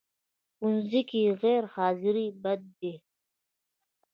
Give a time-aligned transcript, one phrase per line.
[0.55, 2.93] ښوونځی کې غیر حاضرې بدې دي